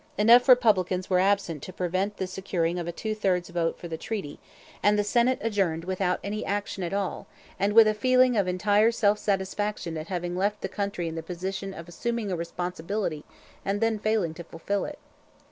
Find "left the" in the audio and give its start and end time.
10.35-10.67